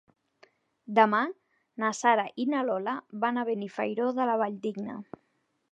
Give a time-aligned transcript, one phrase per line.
[0.99, 1.19] Demà
[1.83, 4.99] na Sara i na Lola van a Benifairó de la Valldigna.